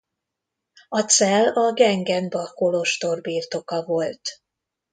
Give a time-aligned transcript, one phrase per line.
[0.89, 4.41] A Zell a Gengenbach-kolostor birtoka volt.